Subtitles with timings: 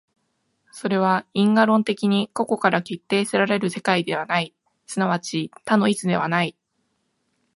[0.71, 4.55] それは因果論的に過去から決定せられる世界ではない、
[4.87, 6.57] 即ち多の一ではない。